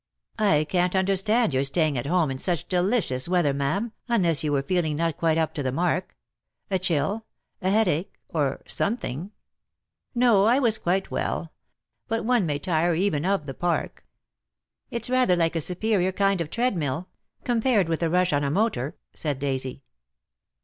[0.39, 4.63] "I can't understand your staying at home in such delicious weather, ma'am, unless you were
[4.63, 6.17] feel ing not quite up to the mark—
[6.71, 7.23] a chill—
[7.61, 9.31] a headache— or something." ■_■ V.','.'.'':.■._
[10.15, 11.53] "No, I was quite well.
[12.07, 14.03] But one may tire even of the Park."
[14.89, 17.07] "It's rather like a superior kind of treadmill—
[17.43, 19.83] compared with a rush on a motor," said Daisy.